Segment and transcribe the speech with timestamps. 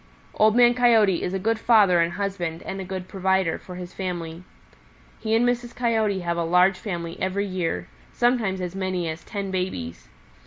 [0.33, 3.93] "Old Man Coyote is a good father and husband and a good provider for his
[3.93, 4.43] family.
[5.19, 5.75] He and Mrs.
[5.75, 10.07] Coyote have a large family every year, sometimes as many as ten babies.